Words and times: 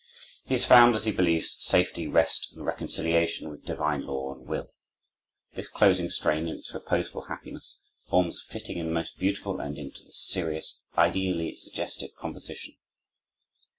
He 0.45 0.55
has 0.55 0.65
found, 0.65 0.95
as 0.95 1.05
he 1.05 1.11
believes, 1.11 1.57
safety, 1.59 2.07
rest, 2.07 2.53
and 2.55 2.65
reconciliation 2.65 3.49
with 3.51 3.65
divine 3.65 4.03
law 4.07 4.33
and 4.33 4.47
will. 4.47 4.73
This 5.53 5.67
closing 5.69 6.09
strain, 6.09 6.47
in 6.47 6.57
its 6.57 6.73
reposeful 6.73 7.25
happiness, 7.25 7.77
forms 8.09 8.39
a 8.39 8.41
fitting 8.51 8.79
and 8.79 8.91
most 8.91 9.19
beautiful 9.19 9.61
ending 9.61 9.91
to 9.91 10.03
this 10.03 10.17
serious, 10.17 10.81
ideally 10.97 11.53
suggestive 11.53 12.15
composition. 12.15 12.77